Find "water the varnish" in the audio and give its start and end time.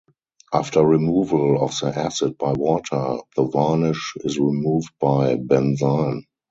2.53-4.13